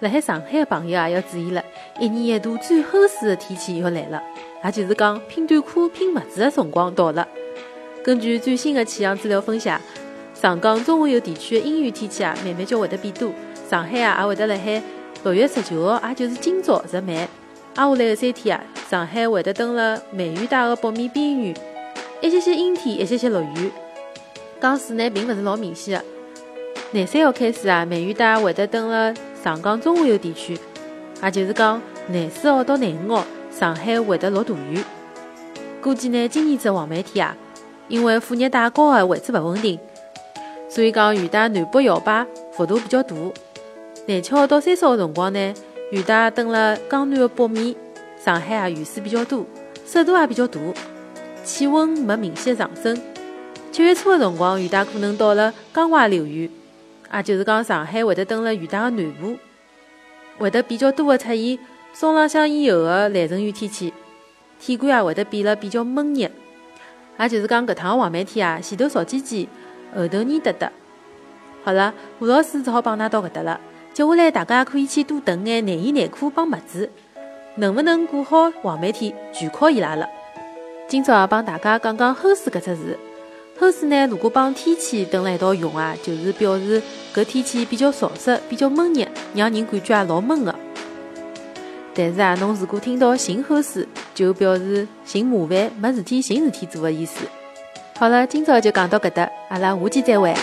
[0.00, 1.64] 辣海上海的朋友啊，要注意了，
[1.98, 4.22] 一年一度最齁暑的天气要来了，
[4.62, 7.26] 也就是讲拼短裤、拼袜子的辰光到了。
[8.04, 9.70] 根据最新的气象资料分析，
[10.34, 13.32] 上港中下游地区的阴雨天气啊，慢慢就会得变多。
[13.70, 14.82] 上海啊，也会得辣海
[15.24, 17.16] 六月十九号，也就是今朝日满，
[17.76, 21.56] 挨下来的三天啊，上海会得登了梅雨带的北面边缘，
[22.20, 23.70] 一些些阴天，一些些落雨。
[24.60, 26.04] 讲势呢，并勿是老明显的。
[26.90, 29.14] 廿三号开始啊，梅雨带会得登了。
[29.46, 30.58] 上港中下游地区，
[31.22, 34.80] 也就是讲，廿四号到廿五号，上海会得落大雨。
[35.80, 37.36] 估计呢，今年子黄梅天啊，
[37.86, 39.78] 因为副热带高压位置勿稳定，
[40.68, 43.14] 所以讲雨带南北摇摆幅度比较大。
[44.06, 45.54] 廿七号到三十号辰光呢，
[45.92, 47.76] 雨带登了江南的北面，
[48.18, 49.46] 上海啊雨水比较多，
[49.86, 50.58] 湿度也比较大，
[51.44, 53.00] 气温没明显上升。
[53.70, 56.50] 七月初的辰光，雨带可能到了江淮流域。
[57.12, 59.36] 也就是讲，上海会得登了雨带的南部，
[60.38, 61.58] 会得比较多的出现
[61.94, 63.92] 中浪向以后的雷阵雨天气，
[64.60, 66.28] 体感也会得变得比较闷热。
[67.18, 69.46] 也就是讲，搿趟黄梅天啊，前头潮唧唧，
[69.94, 70.70] 后头热得得。
[71.64, 73.60] 好了，吴老师只好帮㑚到搿搭了。
[73.94, 76.90] 接下来大家可以去多囤眼内衣内裤帮袜子，
[77.54, 80.06] 能不能过好黄梅天，全靠伊拉了。
[80.86, 82.98] 今朝也帮大家讲讲“齁暑”搿只字。
[83.58, 86.82] 齁水呢，如果帮天气等辣一道用啊，就是表示
[87.14, 90.54] 搿天气比较潮湿、比较闷热，让人感觉也老闷的。
[91.94, 97.24] 但是啊，侬如果听到寻齁水，就表示寻麻烦、没事体、寻事体做的意思。
[97.98, 100.34] 好了，今朝就讲到搿搭，阿拉下期再会。